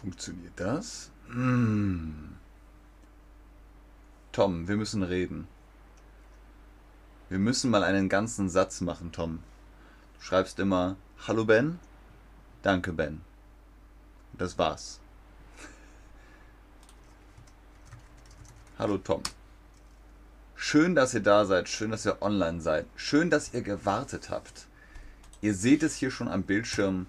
[0.00, 1.10] Funktioniert das?
[1.28, 2.36] Hm.
[4.30, 5.48] Tom, wir müssen reden.
[7.30, 9.38] Wir müssen mal einen ganzen Satz machen, Tom.
[10.18, 10.96] Du schreibst immer
[11.26, 11.78] Hallo Ben,
[12.60, 13.22] danke Ben.
[14.34, 15.00] Das war's.
[18.78, 19.22] Hallo Tom.
[20.56, 24.66] Schön, dass ihr da seid, schön, dass ihr online seid, schön, dass ihr gewartet habt.
[25.40, 27.06] Ihr seht es hier schon am Bildschirm.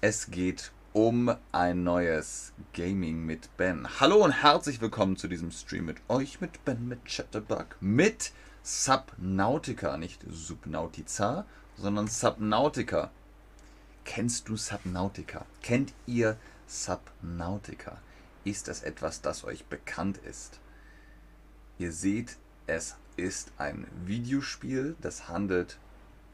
[0.00, 3.98] Es geht um ein neues Gaming mit Ben.
[3.98, 8.30] Hallo und herzlich willkommen zu diesem Stream mit euch, mit Ben, mit Chatterbug, mit
[8.62, 13.10] Subnautica, nicht Subnautica, sondern Subnautica.
[14.04, 15.44] Kennst du Subnautica?
[15.62, 16.36] Kennt ihr
[16.68, 17.98] Subnautica?
[18.44, 20.60] Ist das etwas, das euch bekannt ist?
[21.76, 22.36] Ihr seht,
[22.68, 25.76] es ist ein Videospiel, das handelt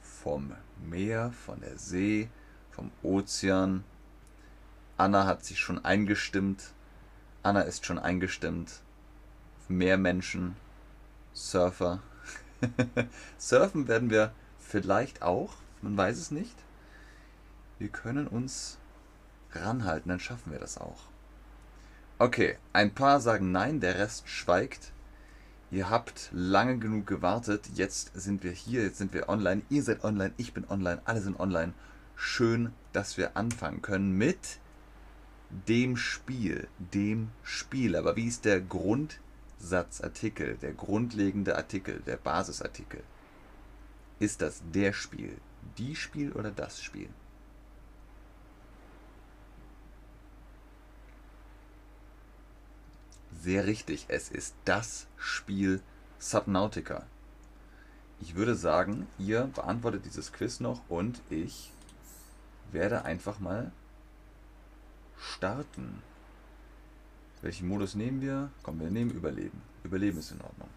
[0.02, 0.52] vom
[0.84, 2.28] Meer, von der See,
[2.72, 3.84] vom Ozean.
[5.00, 6.74] Anna hat sich schon eingestimmt.
[7.42, 8.82] Anna ist schon eingestimmt.
[9.66, 10.56] Mehr Menschen,
[11.32, 12.02] Surfer.
[13.38, 16.54] Surfen werden wir vielleicht auch, man weiß es nicht.
[17.78, 18.76] Wir können uns
[19.52, 21.00] ranhalten, dann schaffen wir das auch.
[22.18, 24.92] Okay, ein paar sagen nein, der Rest schweigt.
[25.70, 27.70] Ihr habt lange genug gewartet.
[27.72, 29.62] Jetzt sind wir hier, jetzt sind wir online.
[29.70, 31.72] Ihr seid online, ich bin online, alle sind online.
[32.16, 34.60] Schön, dass wir anfangen können mit
[35.50, 36.68] dem Spiel.
[36.78, 37.96] Dem Spiel.
[37.96, 43.02] Aber wie ist der Grundsatzartikel, der grundlegende Artikel, der Basisartikel?
[44.18, 45.38] Ist das der Spiel,
[45.78, 47.08] die Spiel oder das Spiel?
[53.42, 55.80] Sehr richtig, es ist das Spiel
[56.18, 57.06] Subnautica.
[58.20, 61.72] Ich würde sagen, ihr beantwortet dieses Quiz noch und ich
[62.70, 63.72] werde einfach mal
[65.20, 66.02] starten.
[67.42, 68.50] Welchen Modus nehmen wir?
[68.62, 69.62] Komm, wir nehmen Überleben.
[69.84, 70.68] Überleben ist in Ordnung.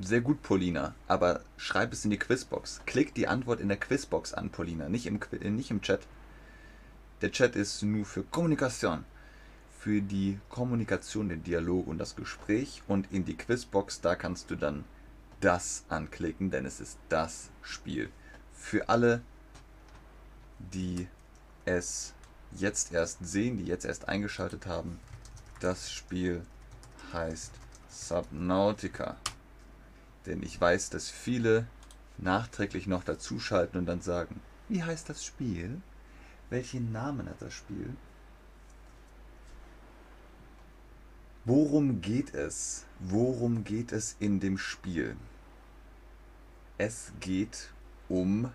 [0.00, 0.94] Sehr gut, Paulina.
[1.06, 2.82] Aber schreib es in die Quizbox.
[2.84, 6.06] Klick die Antwort in der Quizbox an, Paulina, nicht im, äh, nicht im Chat.
[7.22, 9.04] Der Chat ist nur für Kommunikation.
[9.78, 12.82] Für die Kommunikation, den Dialog und das Gespräch.
[12.88, 14.84] Und in die Quizbox, da kannst du dann
[15.40, 18.10] das anklicken, denn es ist das Spiel.
[18.52, 19.22] Für alle,
[20.58, 21.08] die
[21.64, 22.14] es
[22.52, 24.98] jetzt erst sehen, die jetzt erst eingeschaltet haben,
[25.60, 26.42] das Spiel
[27.12, 27.52] heißt
[27.88, 29.16] Subnautica.
[30.26, 31.66] Denn ich weiß, dass viele
[32.18, 35.80] nachträglich noch dazuschalten und dann sagen, wie heißt das Spiel?
[36.50, 37.94] Welchen Namen hat das Spiel?
[41.46, 42.86] Worum geht es?
[43.00, 45.14] Worum geht es in dem Spiel?
[46.78, 47.68] Es geht
[48.08, 48.50] um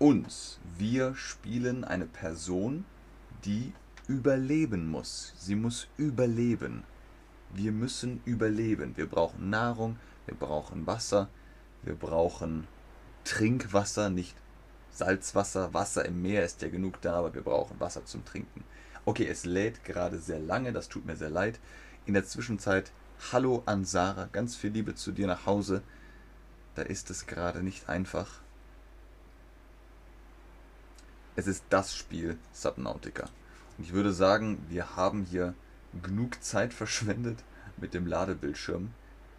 [0.00, 0.58] uns.
[0.78, 2.84] Wir spielen eine Person,
[3.44, 3.72] die
[4.08, 5.32] überleben muss.
[5.38, 6.82] Sie muss überleben.
[7.54, 8.96] Wir müssen überleben.
[8.96, 11.28] Wir brauchen Nahrung, wir brauchen Wasser,
[11.84, 12.66] wir brauchen
[13.22, 14.34] Trinkwasser, nicht
[14.90, 15.72] Salzwasser.
[15.72, 18.64] Wasser im Meer ist ja genug da, aber wir brauchen Wasser zum Trinken.
[19.06, 21.58] Okay, es lädt gerade sehr lange, das tut mir sehr leid.
[22.04, 22.92] In der Zwischenzeit,
[23.32, 25.82] hallo an Sarah, ganz viel Liebe zu dir nach Hause.
[26.74, 28.40] Da ist es gerade nicht einfach.
[31.36, 33.30] Es ist das Spiel Subnautica.
[33.78, 35.54] Und ich würde sagen, wir haben hier
[36.02, 37.42] genug Zeit verschwendet
[37.78, 38.90] mit dem Ladebildschirm.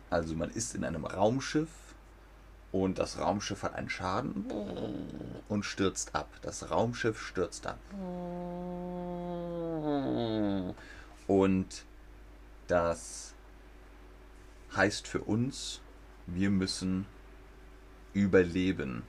[0.09, 1.69] Also man ist in einem Raumschiff
[2.71, 4.45] und das Raumschiff hat einen Schaden
[5.47, 6.29] und stürzt ab.
[6.41, 7.79] Das Raumschiff stürzt ab.
[11.27, 11.85] Und
[12.67, 13.35] das
[14.75, 15.81] heißt für uns,
[16.27, 17.05] wir müssen
[18.13, 19.03] überleben.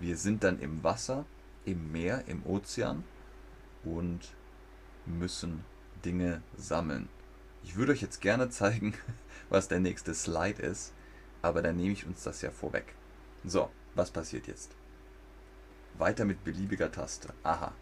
[0.00, 1.24] Wir sind dann im Wasser,
[1.64, 3.04] im Meer, im Ozean
[3.84, 4.34] und
[5.06, 5.64] müssen
[6.04, 7.08] Dinge sammeln.
[7.64, 8.94] Ich würde euch jetzt gerne zeigen,
[9.48, 10.92] was der nächste Slide ist,
[11.42, 12.94] aber dann nehme ich uns das ja vorweg.
[13.44, 14.74] So, was passiert jetzt?
[15.98, 17.32] Weiter mit beliebiger Taste.
[17.42, 17.72] Aha.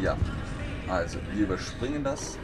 [0.00, 0.16] Ja,
[0.88, 2.38] also wir überspringen das.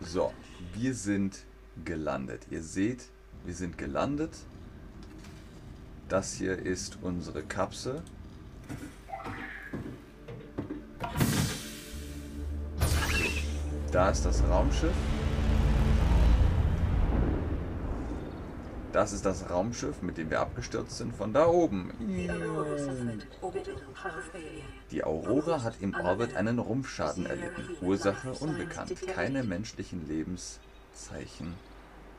[0.00, 0.32] So,
[0.74, 1.44] wir sind
[1.84, 2.46] gelandet.
[2.50, 3.04] Ihr seht,
[3.44, 4.36] wir sind gelandet.
[6.08, 8.02] Das hier ist unsere Kapsel.
[13.90, 14.92] Da ist das Raumschiff.
[18.96, 21.92] Das ist das Raumschiff, mit dem wir abgestürzt sind, von da oben.
[24.90, 27.76] Die Aurora hat im Orbit einen Rumpfschaden erlitten.
[27.82, 28.94] Ursache unbekannt.
[29.06, 31.52] Keine menschlichen Lebenszeichen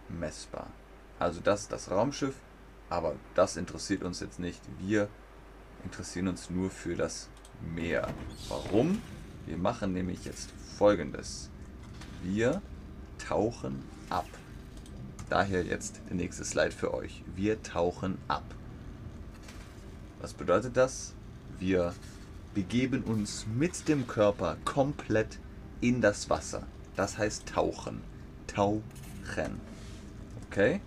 [0.08, 0.68] messbar.
[1.18, 2.36] Also das ist das Raumschiff,
[2.92, 4.62] aber das interessiert uns jetzt nicht.
[4.78, 5.10] Wir
[5.84, 7.28] interessieren uns nur für das
[7.74, 8.08] Meer.
[8.50, 9.02] Warum?
[9.48, 11.50] Wir machen nämlich jetzt folgendes.
[12.22, 12.62] Wir
[13.18, 14.28] tauchen ab.
[15.30, 17.24] Daher jetzt der nächste Slide für euch.
[17.36, 18.46] Wir tauchen ab.
[20.22, 21.14] Was bedeutet das?
[21.60, 21.94] Wir
[22.54, 25.40] begeben uns mit dem Körper komplett
[25.82, 26.64] in das Wasser.
[26.96, 28.02] Das heißt tauchen.
[28.48, 28.82] Tauchen.
[30.50, 30.82] Okay?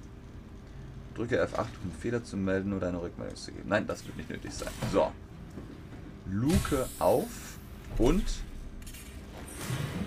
[1.15, 3.69] Drücke F8, um Fehler zu melden oder eine Rückmeldung zu geben.
[3.69, 4.73] Nein, das wird nicht nötig sein.
[4.91, 5.13] So.
[6.27, 7.59] Luke auf
[7.99, 8.25] und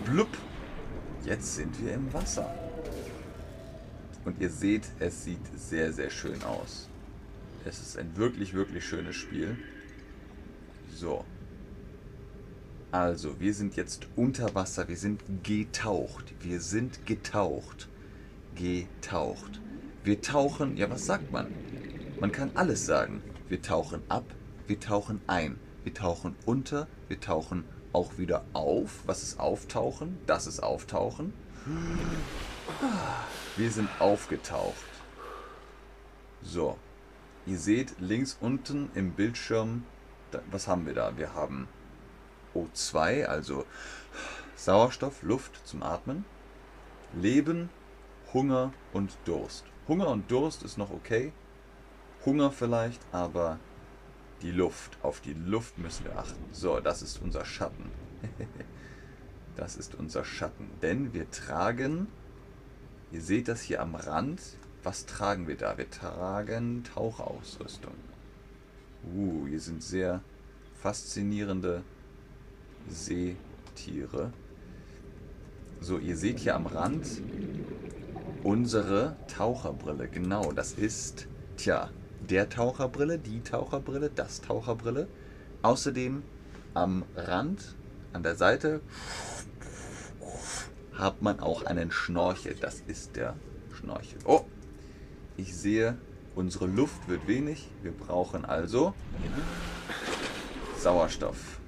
[0.05, 0.29] blub.
[1.23, 2.62] Jetzt sind wir im Wasser.
[4.25, 6.89] Und ihr seht, es sieht sehr, sehr schön aus.
[7.65, 9.57] Es ist ein wirklich, wirklich schönes Spiel.
[10.93, 11.25] So.
[12.91, 14.87] Also, wir sind jetzt unter Wasser.
[14.87, 16.33] Wir sind getaucht.
[16.41, 17.89] Wir sind getaucht.
[18.55, 19.61] Getaucht.
[20.03, 21.47] Wir tauchen, ja, was sagt man?
[22.19, 23.21] Man kann alles sagen.
[23.49, 24.25] Wir tauchen ab,
[24.67, 29.03] wir tauchen ein, wir tauchen unter, wir tauchen auch wieder auf.
[29.05, 30.17] Was ist auftauchen?
[30.25, 31.33] Das ist auftauchen.
[33.55, 34.75] Wir sind aufgetaucht.
[36.41, 36.77] So.
[37.45, 39.85] Ihr seht links unten im Bildschirm,
[40.49, 41.17] was haben wir da?
[41.17, 41.67] Wir haben
[42.55, 43.65] O2, also
[44.55, 46.23] Sauerstoff, Luft zum Atmen,
[47.13, 47.69] Leben,
[48.33, 49.65] Hunger und Durst.
[49.87, 51.33] Hunger und Durst ist noch okay.
[52.25, 53.59] Hunger vielleicht, aber
[54.41, 56.45] die Luft, auf die Luft müssen wir achten.
[56.51, 57.91] So, das ist unser Schatten.
[59.57, 60.69] das ist unser Schatten.
[60.81, 62.07] Denn wir tragen,
[63.13, 64.41] ihr seht das hier am Rand,
[64.83, 65.77] was tragen wir da?
[65.77, 67.93] Wir tragen Tauchausrüstung.
[69.15, 70.21] Uh, hier sind sehr
[70.81, 71.83] faszinierende
[72.89, 74.33] Seetiere.
[75.79, 77.05] So, ihr seht hier am Rand
[78.43, 80.07] unsere Taucherbrille.
[80.07, 81.27] Genau, das ist,
[81.57, 81.89] tja,
[82.29, 85.07] der Taucherbrille, die Taucherbrille, das Taucherbrille.
[85.61, 86.23] Außerdem
[86.73, 87.75] am Rand,
[88.11, 88.81] an der Seite,
[90.97, 92.55] hat man auch einen Schnorchel.
[92.59, 93.35] Das ist der
[93.73, 94.19] Schnorchel.
[94.25, 94.45] Oh,
[95.37, 95.97] ich sehe,
[96.35, 97.67] unsere Luft wird wenig.
[97.81, 98.93] Wir brauchen also
[100.77, 101.59] Sauerstoff.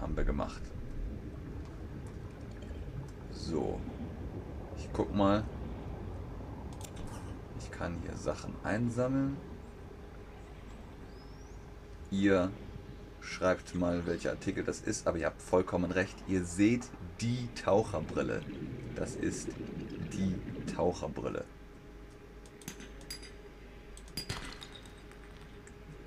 [0.00, 0.62] Haben wir gemacht.
[3.32, 3.80] So.
[4.78, 5.44] Ich guck mal.
[7.58, 9.36] Ich kann hier Sachen einsammeln.
[12.10, 12.50] Ihr
[13.20, 16.16] schreibt mal, welcher Artikel das ist, aber ihr habt vollkommen recht.
[16.28, 16.82] Ihr seht
[17.20, 18.42] die Taucherbrille.
[18.96, 19.48] Das ist
[20.12, 20.34] die
[20.74, 21.44] Taucherbrille.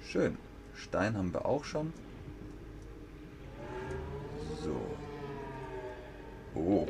[0.04, 0.38] Schön.
[0.76, 1.94] Stein haben wir auch schon.
[4.64, 4.80] So.
[6.54, 6.88] Oh.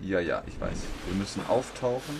[0.00, 0.78] Ja, ja, ich weiß.
[1.06, 2.16] Wir müssen auftauchen,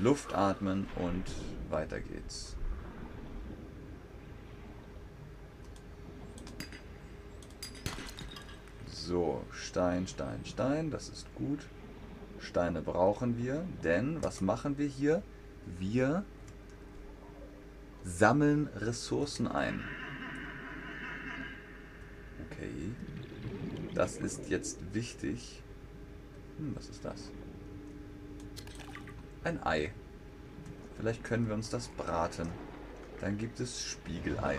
[0.00, 1.24] Luft atmen und
[1.70, 2.57] weiter geht's.
[9.08, 11.60] So, Stein, Stein, Stein, das ist gut.
[12.40, 15.22] Steine brauchen wir, denn was machen wir hier?
[15.78, 16.26] Wir
[18.04, 19.82] sammeln Ressourcen ein.
[22.44, 22.92] Okay.
[23.94, 25.62] Das ist jetzt wichtig.
[26.58, 27.30] Hm, was ist das?
[29.42, 29.90] Ein Ei.
[30.98, 32.50] Vielleicht können wir uns das braten.
[33.22, 34.58] Dann gibt es Spiegelei.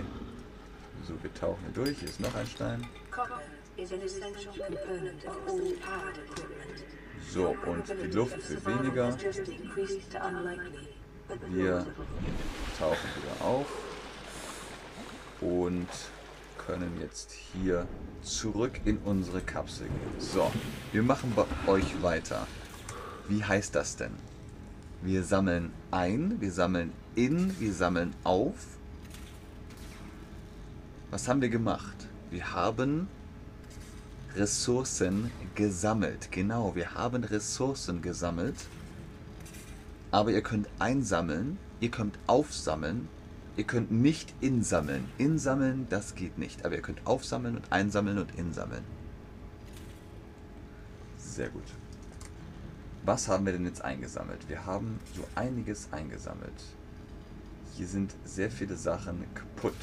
[1.03, 1.99] So, wir tauchen hier durch.
[1.99, 2.87] Hier ist noch ein Stein.
[7.31, 9.15] So, und die Luft wird weniger.
[11.49, 11.85] Wir
[12.77, 13.67] tauchen wieder auf
[15.41, 15.87] und
[16.57, 17.87] können jetzt hier
[18.21, 20.19] zurück in unsere Kapsel gehen.
[20.19, 20.51] So,
[20.91, 22.47] wir machen bei euch weiter.
[23.27, 24.13] Wie heißt das denn?
[25.01, 28.55] Wir sammeln ein, wir sammeln in, wir sammeln auf.
[31.11, 32.07] Was haben wir gemacht?
[32.31, 33.07] Wir haben
[34.35, 36.31] Ressourcen gesammelt.
[36.31, 38.55] Genau, wir haben Ressourcen gesammelt.
[40.11, 43.07] Aber ihr könnt einsammeln, ihr könnt aufsammeln,
[43.57, 45.05] ihr könnt nicht insammeln.
[45.17, 46.65] Insammeln, das geht nicht.
[46.65, 48.83] Aber ihr könnt aufsammeln und einsammeln und insammeln.
[51.17, 51.63] Sehr gut.
[53.05, 54.47] Was haben wir denn jetzt eingesammelt?
[54.49, 56.53] Wir haben so einiges eingesammelt.
[57.75, 59.73] Hier sind sehr viele Sachen kaputt.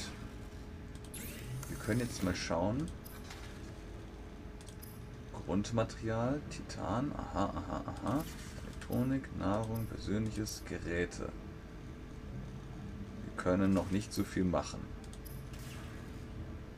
[1.69, 2.89] Wir können jetzt mal schauen.
[5.47, 8.25] Grundmaterial, Titan, aha, aha, aha.
[8.65, 11.29] Elektronik, Nahrung, persönliches, Geräte.
[13.25, 14.81] Wir können noch nicht so viel machen.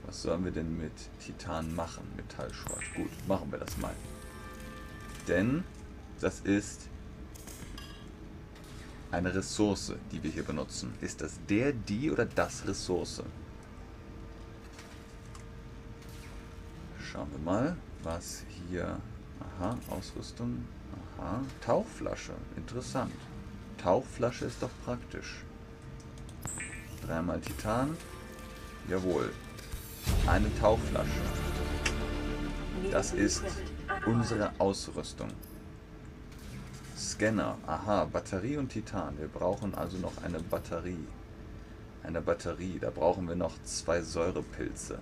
[0.07, 2.05] Was sollen wir denn mit Titan machen?
[2.17, 2.83] Metallschrott.
[2.95, 3.95] Gut, machen wir das mal.
[5.27, 5.65] Denn
[6.21, 6.89] das ist
[9.11, 10.93] Eine Ressource, die wir hier benutzen.
[11.01, 13.23] Ist das der, die oder das Ressource?
[17.11, 18.99] Schauen wir mal, was hier...
[19.41, 20.65] Aha, Ausrüstung.
[21.17, 22.33] Aha, Tauchflasche.
[22.57, 23.15] Interessant.
[23.79, 25.43] Tauchflasche ist doch praktisch.
[27.07, 27.97] Dreimal Titan.
[28.89, 29.33] Jawohl.
[30.27, 31.23] Eine Tauchflasche.
[32.91, 33.43] Das ist
[34.05, 35.29] unsere Ausrüstung.
[36.97, 37.57] Scanner.
[37.67, 39.19] Aha, Batterie und Titan.
[39.19, 41.07] Wir brauchen also noch eine Batterie.
[42.03, 42.79] Eine Batterie.
[42.79, 44.99] Da brauchen wir noch zwei Säurepilze.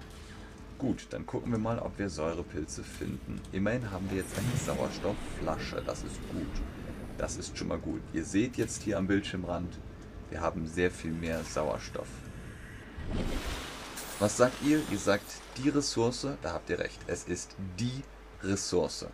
[0.78, 3.40] Gut, dann gucken wir mal, ob wir Säurepilze finden.
[3.52, 5.82] Immerhin haben wir jetzt eine Sauerstoffflasche.
[5.86, 6.46] Das ist gut.
[7.16, 8.02] Das ist schon mal gut.
[8.12, 9.78] Ihr seht jetzt hier am Bildschirmrand,
[10.30, 12.08] wir haben sehr viel mehr Sauerstoff.
[14.18, 14.82] Was sagt ihr?
[14.90, 16.26] Ihr sagt die Ressource.
[16.42, 16.98] Da habt ihr recht.
[17.06, 18.02] Es ist die
[18.42, 19.06] Ressource.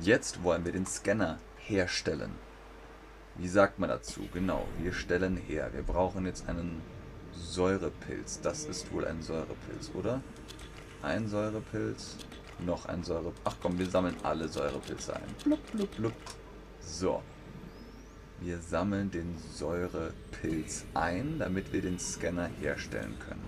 [0.00, 2.32] Jetzt wollen wir den Scanner herstellen.
[3.36, 4.28] Wie sagt man dazu?
[4.32, 5.70] Genau, wir stellen her.
[5.72, 6.82] Wir brauchen jetzt einen
[7.36, 8.40] Säurepilz.
[8.40, 10.20] Das ist wohl ein Säurepilz, oder?
[11.02, 12.16] Ein Säurepilz,
[12.64, 13.40] noch ein Säurepilz.
[13.44, 15.22] Ach komm, wir sammeln alle Säurepilze ein.
[15.44, 16.12] Blub, blub, blub.
[16.80, 17.22] So.
[18.40, 23.42] Wir sammeln den Säurepilz ein, damit wir den Scanner herstellen können.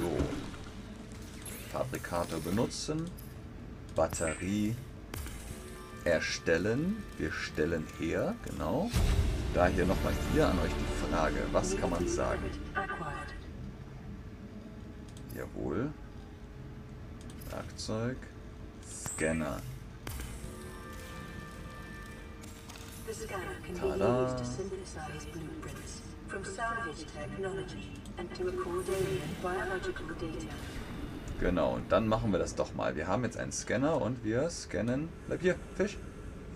[0.00, 0.16] So.
[1.72, 3.10] Fabrikator benutzen.
[3.94, 4.74] Batterie
[6.04, 7.02] erstellen.
[7.18, 8.90] Wir stellen her, genau.
[9.54, 12.42] Da hier nochmal hier an euch die Frage, was kann man sagen?
[15.36, 15.90] Jawohl.
[17.50, 18.16] Werkzeug.
[18.82, 19.58] Scanner.
[23.78, 24.36] Tada.
[31.40, 32.96] Genau, und dann machen wir das doch mal.
[32.96, 35.10] Wir haben jetzt einen Scanner und wir scannen.
[35.26, 35.98] Bleib hier, Fisch.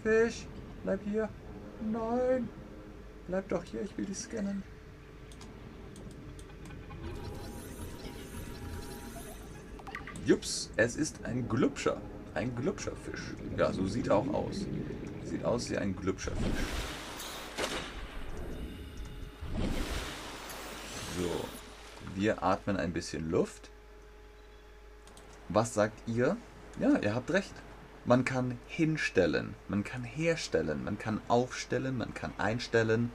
[0.02, 0.46] Fisch,
[0.82, 1.28] bleib hier.
[1.92, 2.48] Nein.
[3.28, 4.62] Bleib doch hier, ich will dich scannen.
[10.24, 12.00] Jups, es ist ein Glubscher.
[12.34, 13.34] Ein Glubscherfisch.
[13.56, 14.66] Ja, so sieht er auch aus.
[15.24, 16.44] Sieht aus wie ein Glubscherfisch.
[21.18, 21.48] So.
[22.14, 23.70] Wir atmen ein bisschen Luft.
[25.48, 26.36] Was sagt ihr?
[26.80, 27.54] Ja, ihr habt recht.
[28.08, 33.10] Man kann hinstellen, man kann herstellen, man kann aufstellen, man kann einstellen.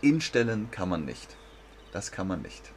[0.00, 1.36] Instellen kann man nicht.
[1.90, 2.70] Das kann man nicht.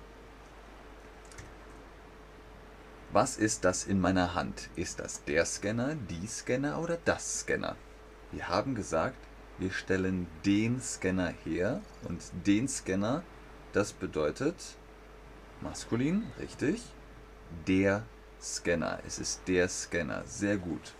[3.12, 4.72] Was ist das in meiner Hand?
[4.76, 7.76] Ist das der Scanner, die Scanner oder das Scanner?
[8.32, 9.20] Wir haben gesagt,
[9.60, 13.22] wir stellen den Scanner her und den Scanner,
[13.72, 14.56] das bedeutet
[15.62, 16.82] maskulin, richtig?
[17.68, 18.04] Der
[18.42, 19.00] Scanner.
[19.06, 20.24] Es ist der Scanner.
[20.26, 20.96] Sehr gut.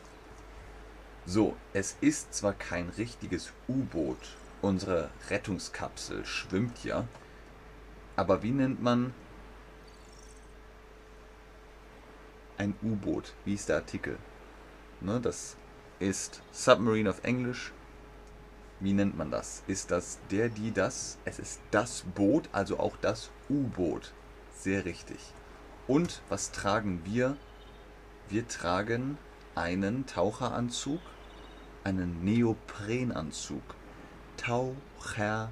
[1.34, 4.18] So, es ist zwar kein richtiges U-Boot.
[4.62, 7.08] Unsere Rettungskapsel schwimmt ja.
[8.18, 9.14] Aber wie nennt man
[12.58, 13.34] ein U-Boot?
[13.46, 14.18] Wie ist der Artikel?
[15.00, 15.56] Ne, das
[16.00, 17.72] ist Submarine auf Englisch.
[18.82, 19.64] Wie nennt man das?
[19.68, 21.18] Ist das der, die, das?
[21.24, 24.12] Es ist das Boot, also auch das U-Boot.
[24.54, 25.34] Sehr richtig.
[25.88, 27.38] Und was tragen wir?
[28.28, 29.18] Wir tragen
[29.56, 31.00] einen Taucheranzug,
[31.84, 33.76] einen Neoprenanzug.
[34.38, 35.52] Taucheranzug.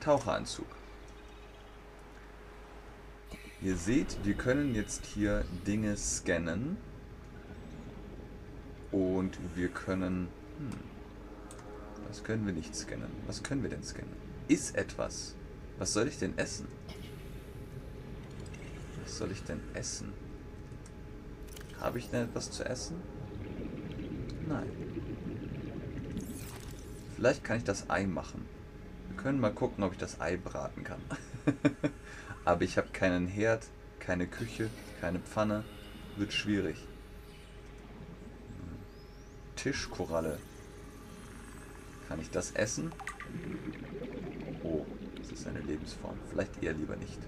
[0.00, 0.66] Taucheranzug.
[3.62, 6.78] Ihr seht, wir können jetzt hier Dinge scannen.
[8.90, 10.28] Und wir können...
[10.58, 10.70] Hm,
[12.08, 13.10] was können wir nicht scannen?
[13.26, 14.12] Was können wir denn scannen?
[14.48, 15.36] Ist etwas.
[15.78, 16.66] Was soll ich denn essen?
[19.04, 20.12] Was soll ich denn essen?
[21.80, 23.00] Habe ich denn etwas zu essen?
[24.48, 24.70] Nein.
[27.16, 28.46] Vielleicht kann ich das Ei machen.
[29.08, 31.00] Wir können mal gucken, ob ich das Ei braten kann.
[32.44, 33.66] Aber ich habe keinen Herd,
[33.98, 34.70] keine Küche,
[35.00, 35.64] keine Pfanne.
[36.16, 36.76] Wird schwierig.
[39.56, 40.38] Tischkoralle.
[42.08, 42.92] Kann ich das essen?
[44.62, 44.84] Oh,
[45.32, 46.16] ist eine Lebensform.
[46.30, 47.18] Vielleicht eher lieber nicht.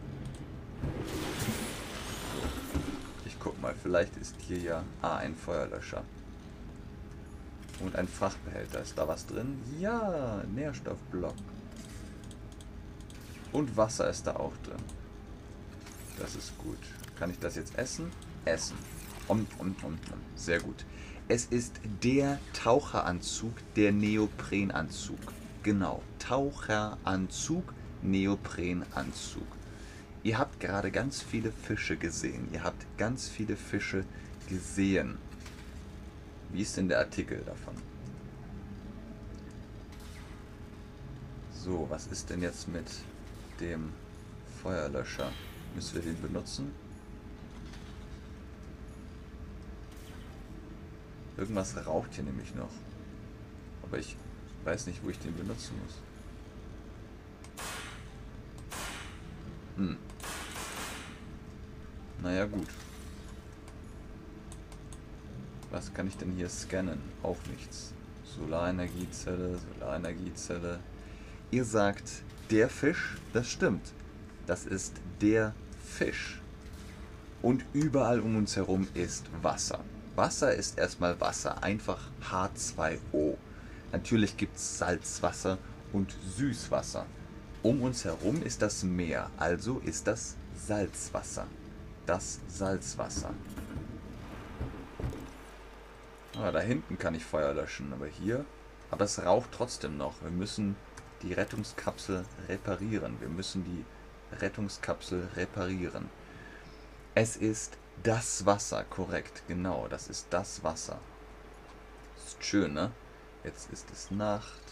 [3.62, 4.82] Mal, vielleicht ist hier ja...
[5.00, 6.02] Ah, ein Feuerlöscher.
[7.78, 8.82] Und ein Frachtbehälter.
[8.82, 9.62] Ist da was drin?
[9.78, 11.36] Ja, Nährstoffblock.
[13.52, 14.82] Und Wasser ist da auch drin.
[16.18, 16.78] Das ist gut.
[17.16, 18.10] Kann ich das jetzt essen?
[18.44, 18.76] Essen.
[19.28, 19.98] Um, um, um, um.
[20.34, 20.84] Sehr gut.
[21.28, 25.20] Es ist der Taucheranzug, der Neoprenanzug.
[25.62, 29.46] Genau, Taucheranzug Neoprenanzug.
[30.24, 32.48] Ihr habt gerade ganz viele Fische gesehen.
[32.52, 34.04] Ihr habt ganz viele Fische
[34.48, 35.18] gesehen.
[36.52, 37.74] Wie ist denn der Artikel davon?
[41.52, 42.86] So, was ist denn jetzt mit
[43.60, 43.90] dem
[44.62, 45.32] Feuerlöscher?
[45.74, 46.72] Müssen wir den benutzen?
[51.36, 52.70] Irgendwas raucht hier nämlich noch.
[53.82, 54.16] Aber ich
[54.64, 55.94] weiß nicht, wo ich den benutzen muss.
[59.76, 59.96] Hm.
[62.22, 62.68] Naja, gut.
[65.72, 67.00] Was kann ich denn hier scannen?
[67.22, 67.92] Auch nichts.
[68.36, 70.78] Solarenergiezelle, Solarenergiezelle.
[71.50, 72.04] Ihr sagt,
[72.50, 73.92] der Fisch, das stimmt.
[74.46, 76.40] Das ist der Fisch.
[77.42, 79.80] Und überall um uns herum ist Wasser.
[80.14, 83.36] Wasser ist erstmal Wasser, einfach H2O.
[83.90, 85.58] Natürlich gibt es Salzwasser
[85.92, 87.06] und Süßwasser.
[87.62, 91.46] Um uns herum ist das Meer, also ist das Salzwasser.
[92.06, 93.32] Das Salzwasser.
[96.38, 98.44] Ah, da hinten kann ich Feuer löschen, aber hier...
[98.90, 100.22] Aber es raucht trotzdem noch.
[100.22, 100.76] Wir müssen
[101.22, 103.16] die Rettungskapsel reparieren.
[103.20, 103.86] Wir müssen die
[104.36, 106.10] Rettungskapsel reparieren.
[107.14, 110.98] Es ist das Wasser, korrekt, genau, das ist das Wasser.
[112.16, 112.90] Ist schön, ne?
[113.44, 114.62] Jetzt ist es Nacht.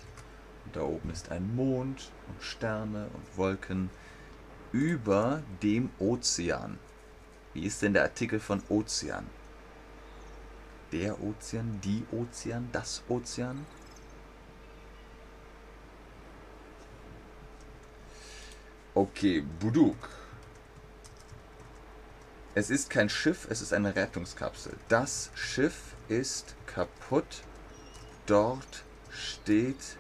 [0.65, 3.91] Und da oben ist ein Mond und Sterne und Wolken
[4.73, 6.79] über dem Ozean.
[7.53, 9.27] Wie ist denn der Artikel von Ozean?
[10.93, 13.67] Der Ozean, die Ozean, das Ozean?
[18.95, 20.09] Okay, Buduk.
[22.55, 24.77] Es ist kein Schiff, es ist eine Rettungskapsel.
[24.89, 27.43] Das Schiff ist kaputt.
[28.27, 29.97] Dort steht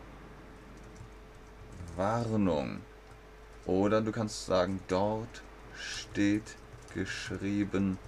[1.96, 2.80] Warnung.
[3.66, 5.42] Oder du kannst sagen, dort
[5.76, 6.56] steht
[6.94, 7.98] geschrieben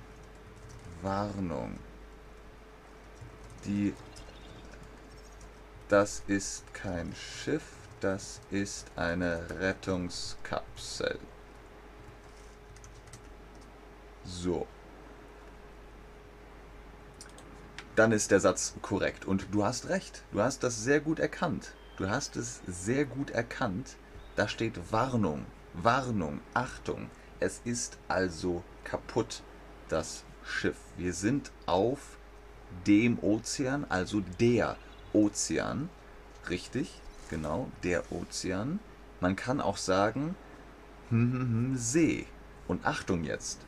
[1.02, 1.78] Warnung.
[3.64, 3.94] Die
[5.92, 7.64] das ist kein Schiff,
[8.00, 11.18] das ist eine Rettungskapsel.
[14.24, 14.66] So.
[17.94, 19.26] Dann ist der Satz korrekt.
[19.26, 20.22] Und du hast recht.
[20.32, 21.74] Du hast das sehr gut erkannt.
[21.98, 23.96] Du hast es sehr gut erkannt.
[24.34, 25.44] Da steht Warnung.
[25.74, 26.40] Warnung.
[26.54, 27.10] Achtung.
[27.38, 29.42] Es ist also kaputt,
[29.88, 30.78] das Schiff.
[30.96, 32.18] Wir sind auf
[32.86, 34.76] dem Ozean, also der
[35.12, 35.88] Ozean.
[36.48, 37.02] Richtig?
[37.32, 38.78] genau, der Ozean.
[39.20, 40.36] Man kann auch sagen,
[41.08, 42.26] hm, hm, hm, See.
[42.68, 43.58] Und Achtung jetzt,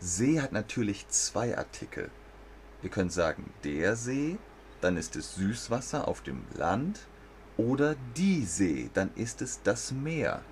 [0.00, 2.10] See hat natürlich zwei Artikel.
[2.82, 4.38] Ihr könnt sagen, der See,
[4.80, 7.00] dann ist es Süßwasser auf dem Land.
[7.56, 10.42] Oder die See, dann ist es das Meer.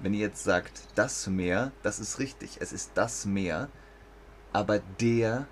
[0.00, 3.68] Wenn ihr jetzt sagt, das Meer, das ist richtig, es ist das Meer,
[4.52, 5.46] aber der,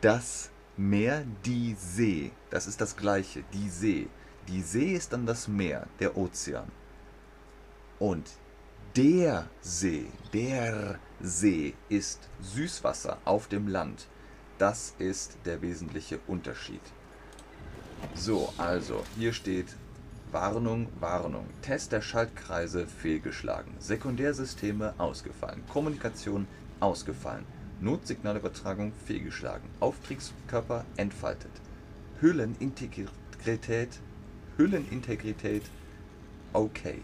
[0.00, 4.08] das Meer, die See, das ist das gleiche, die See.
[4.46, 6.70] Die See ist dann das Meer, der Ozean.
[7.98, 8.30] Und
[8.94, 14.06] der See, der See ist Süßwasser auf dem Land.
[14.58, 16.80] Das ist der wesentliche Unterschied.
[18.14, 19.74] So, also, hier steht
[20.32, 21.46] Warnung, Warnung.
[21.62, 23.72] Test der Schaltkreise fehlgeschlagen.
[23.78, 25.62] Sekundärsysteme ausgefallen.
[25.72, 26.46] Kommunikation
[26.80, 27.44] ausgefallen.
[27.80, 29.68] Notsignalübertragung fehlgeschlagen.
[29.80, 31.52] Auftriebskörper entfaltet.
[32.20, 34.00] Hüllenintegrität
[34.56, 35.62] Hüllenintegrität
[36.52, 37.02] okay.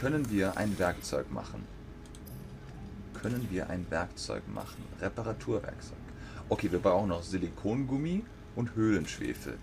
[0.00, 1.64] Können wir ein Werkzeug machen?
[3.14, 4.82] Können wir ein Werkzeug machen?
[5.00, 5.98] Reparaturwerkzeug.
[6.48, 8.24] Okay, wir brauchen noch Silikongummi
[8.56, 9.58] und Höhlenschwefel.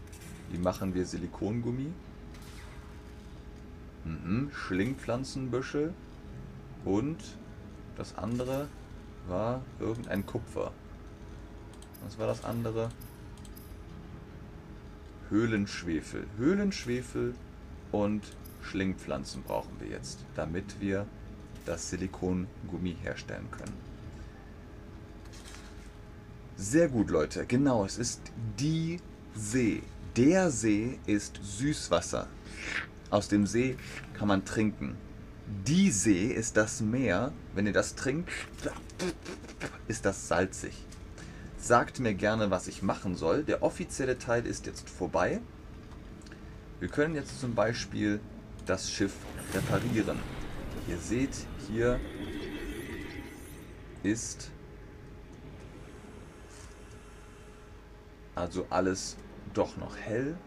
[0.51, 1.91] Wie machen wir Silikongummi?
[4.07, 5.93] Mhm, Schlingpflanzenbüschel
[6.85, 7.17] und
[7.97, 8.67] das andere
[9.27, 10.71] war irgendein Kupfer.
[12.03, 12.89] Was war das andere?
[15.29, 16.25] Höhlenschwefel.
[16.37, 17.35] Höhlenschwefel
[17.91, 18.23] und
[18.61, 21.05] Schlingpflanzen brauchen wir jetzt, damit wir
[21.65, 23.73] das Silikongummi herstellen können.
[26.55, 27.45] Sehr gut, Leute.
[27.45, 28.21] Genau, es ist
[28.57, 28.99] die
[29.35, 29.83] See.
[30.15, 32.27] Der See ist Süßwasser.
[33.09, 33.77] Aus dem See
[34.13, 34.97] kann man trinken.
[35.65, 37.31] Die See ist das Meer.
[37.55, 38.29] Wenn ihr das trinkt,
[39.87, 40.87] ist das salzig
[41.67, 43.43] sagt mir gerne, was ich machen soll.
[43.43, 45.41] Der offizielle Teil ist jetzt vorbei.
[46.79, 48.19] Wir können jetzt zum Beispiel
[48.65, 49.13] das Schiff
[49.53, 50.17] reparieren.
[50.87, 51.35] Ihr seht,
[51.67, 51.99] hier
[54.03, 54.51] ist
[58.35, 59.17] also alles
[59.53, 60.37] doch noch hell.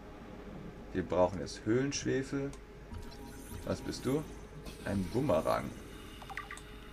[0.93, 2.51] Wir brauchen jetzt Höhlenschwefel.
[3.65, 4.23] Was bist du?
[4.83, 5.69] Ein Bumerang.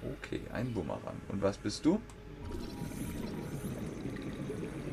[0.03, 1.21] Okay, ein Bumerang.
[1.29, 2.01] Und was bist du?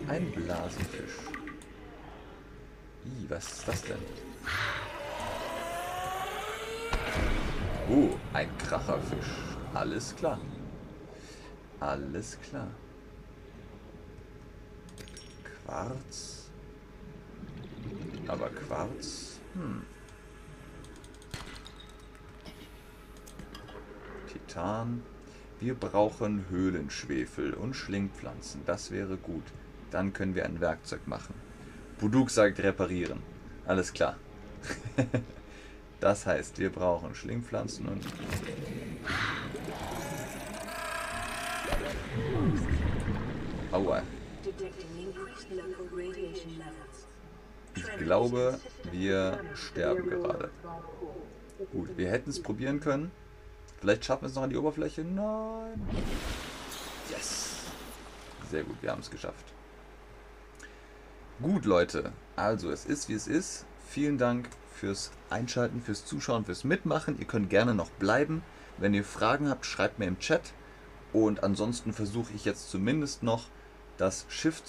[0.07, 1.17] Ein Blasenfisch.
[3.05, 3.97] Ih, was ist das denn?
[7.89, 9.55] Oh, ein Kracherfisch.
[9.73, 10.39] Alles klar.
[11.79, 12.67] Alles klar.
[15.65, 16.44] Quarz.
[18.27, 19.39] Aber Quarz.
[19.53, 19.83] Hm.
[24.31, 25.03] Titan.
[25.59, 28.61] Wir brauchen Höhlenschwefel und Schlingpflanzen.
[28.65, 29.43] Das wäre gut.
[29.91, 31.33] Dann können wir ein Werkzeug machen.
[31.99, 33.21] Buduk sagt reparieren.
[33.65, 34.17] Alles klar.
[35.99, 38.05] das heißt, wir brauchen Schlingpflanzen und...
[43.71, 44.01] Aua.
[46.33, 46.45] Ich
[47.97, 48.59] glaube,
[48.91, 50.49] wir sterben gerade.
[51.71, 53.11] Gut, wir hätten es probieren können.
[53.79, 55.03] Vielleicht schaffen wir es noch an die Oberfläche.
[55.03, 55.87] Nein.
[57.09, 57.61] Yes.
[58.49, 59.53] Sehr gut, wir haben es geschafft.
[61.41, 62.11] Gut, Leute.
[62.35, 63.65] Also, es ist, wie es ist.
[63.87, 67.19] Vielen Dank fürs Einschalten, fürs Zuschauen, fürs Mitmachen.
[67.19, 68.43] Ihr könnt gerne noch bleiben.
[68.77, 70.53] Wenn ihr Fragen habt, schreibt mir im Chat.
[71.13, 73.47] Und ansonsten versuche ich jetzt zumindest noch
[73.97, 74.61] das Schiff,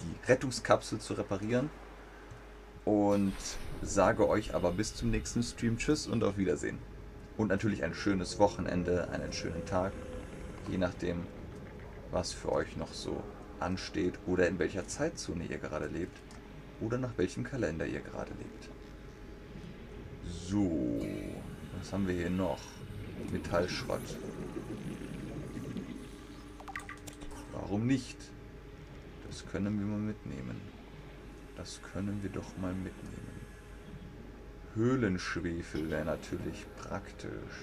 [0.00, 1.70] die Rettungskapsel zu reparieren.
[2.84, 3.34] Und
[3.82, 6.78] sage euch aber bis zum nächsten Stream Tschüss und auf Wiedersehen.
[7.36, 9.92] Und natürlich ein schönes Wochenende, einen schönen Tag.
[10.68, 11.26] Je nachdem,
[12.10, 13.22] was für euch noch so
[13.60, 16.18] ansteht oder in welcher Zeitzone ihr gerade lebt
[16.80, 18.68] oder nach welchem Kalender ihr gerade lebt.
[20.48, 21.00] So,
[21.78, 22.60] was haben wir hier noch?
[23.30, 24.00] Metallschrott.
[27.52, 28.16] Warum nicht?
[29.28, 30.60] Das können wir mal mitnehmen.
[31.60, 33.40] Das können wir doch mal mitnehmen.
[34.74, 37.58] Höhlenschwefel wäre natürlich praktisch.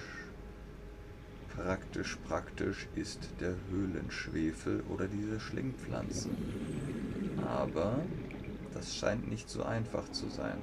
[1.55, 6.37] Praktisch, praktisch ist der Höhlenschwefel oder diese Schlingpflanzen.
[7.47, 7.97] Aber
[8.75, 10.61] das scheint nicht so einfach zu sein.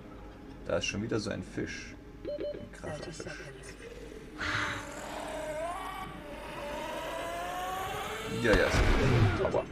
[0.67, 1.97] Da ist schon wieder so ein Fisch.
[2.29, 3.33] Ein Kracherfisch.
[8.43, 9.65] Ja, ja, ist Aua.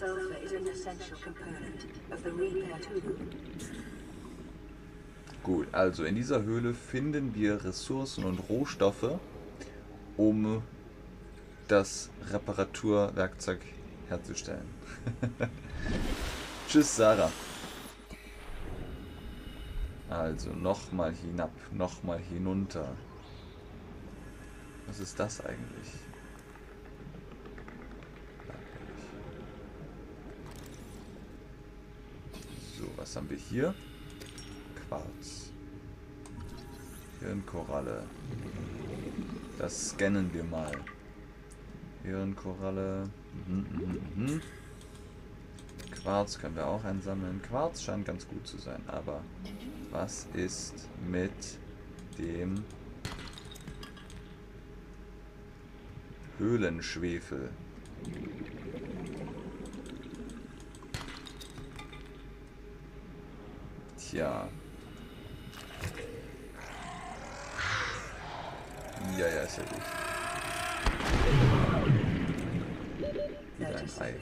[0.00, 3.02] Sulfur is an essential component of the repair tool.
[5.42, 9.18] Gut, also in dieser Höhle finden wir Ressourcen und Rohstoffe,
[10.16, 10.62] um
[11.68, 13.60] das Reparaturwerkzeug
[14.08, 14.68] herzustellen.
[16.66, 17.30] Tschüss, Sarah.
[20.08, 22.96] Also nochmal hinab, nochmal hinunter.
[24.86, 25.92] Was ist das eigentlich?
[32.80, 33.74] So, was haben wir hier?
[34.86, 35.50] Quarz.
[37.18, 38.04] Hirnkoralle.
[39.58, 40.70] Das scannen wir mal.
[42.04, 43.10] Hirnkoralle.
[43.48, 44.40] Mhm, mhm, mhm.
[45.90, 47.42] Quarz können wir auch einsammeln.
[47.42, 49.24] Quarz scheint ganz gut zu sein, aber
[49.90, 51.58] was ist mit
[52.16, 52.62] dem
[56.38, 57.48] Höhlenschwefel?
[64.10, 64.48] Tja,
[69.16, 69.82] Ja, ja, ist ja gut.
[73.58, 74.14] Wieder ein Ei.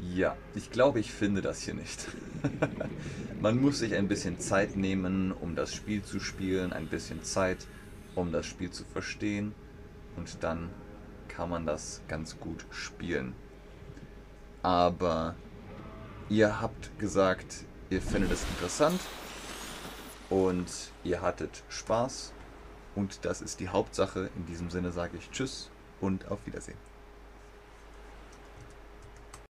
[0.00, 2.08] Ja, ich glaube, ich finde das hier nicht.
[3.40, 7.66] Man muss sich ein bisschen Zeit nehmen, um das Spiel zu spielen, ein bisschen Zeit,
[8.14, 9.54] um das Spiel zu verstehen
[10.16, 10.68] und dann
[11.28, 13.34] kann man das ganz gut spielen.
[14.62, 15.36] Aber
[16.28, 17.64] ihr habt gesagt,
[17.94, 19.00] ihr findet es interessant
[20.28, 20.66] und
[21.04, 22.32] ihr hattet Spaß
[22.96, 24.30] und das ist die Hauptsache.
[24.34, 26.93] In diesem Sinne sage ich Tschüss und auf Wiedersehen.